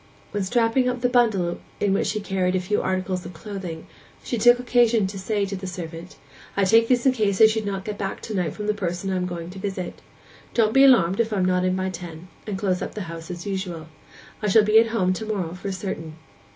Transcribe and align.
When 0.31 0.41
strapping 0.43 0.89
up 0.89 1.01
the 1.01 1.09
bundle 1.09 1.59
in 1.79 1.93
which 1.93 2.07
she 2.07 2.21
carried 2.21 2.55
a 2.55 2.59
few 2.59 2.81
articles 2.81 3.23
of 3.23 3.33
clothing, 3.35 3.85
she 4.23 4.35
took 4.39 4.57
occasion 4.57 5.05
to 5.05 5.19
say 5.19 5.45
to 5.45 5.55
the 5.55 5.67
servant, 5.67 6.15
'I 6.57 6.63
take 6.63 6.87
these 6.87 7.05
in 7.05 7.11
case 7.11 7.39
I 7.39 7.45
should 7.45 7.67
not 7.67 7.85
get 7.85 7.99
back 7.99 8.19
to 8.21 8.33
night 8.33 8.53
from 8.53 8.65
the 8.65 8.73
person 8.73 9.11
I 9.11 9.15
am 9.15 9.27
going 9.27 9.51
to 9.51 9.59
visit. 9.59 10.01
Don't 10.55 10.73
be 10.73 10.83
alarmed 10.85 11.19
if 11.19 11.31
I 11.31 11.37
am 11.37 11.45
not 11.45 11.63
in 11.65 11.75
by 11.75 11.91
ten, 11.91 12.29
and 12.47 12.57
close 12.57 12.81
up 12.81 12.95
the 12.95 13.01
house 13.01 13.29
as 13.29 13.45
usual. 13.45 13.89
I 14.41 14.47
shall 14.47 14.63
be 14.63 14.79
at 14.79 14.87
home 14.87 15.13
to 15.13 15.25
morrow 15.27 15.53
for 15.53 15.71
certain. 15.71 16.15